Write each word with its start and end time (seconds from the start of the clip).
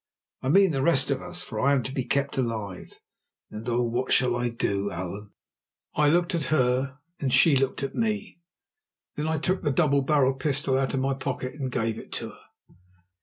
I 0.41 0.49
mean 0.49 0.71
the 0.71 0.81
rest 0.81 1.11
of 1.11 1.21
us, 1.21 1.43
for 1.43 1.59
I 1.59 1.73
am 1.73 1.83
to 1.83 1.91
be 1.91 2.03
kept 2.03 2.35
alive, 2.39 2.99
and 3.51 3.69
oh! 3.69 3.83
what 3.83 4.11
shall 4.11 4.35
I 4.35 4.49
do, 4.49 4.89
Allan?" 4.89 5.29
I 5.93 6.09
looked 6.09 6.33
at 6.33 6.45
her, 6.45 6.97
and 7.19 7.31
she 7.31 7.55
looked 7.55 7.83
at 7.83 7.93
me. 7.93 8.39
Then 9.15 9.27
I 9.27 9.37
took 9.37 9.61
the 9.61 9.69
double 9.69 10.01
barrelled 10.01 10.39
pistol 10.39 10.75
out 10.75 10.95
of 10.95 11.01
my 11.01 11.13
pocket 11.13 11.53
and 11.53 11.71
gave 11.71 11.99
it 11.99 12.11
to 12.13 12.29
her. 12.31 12.43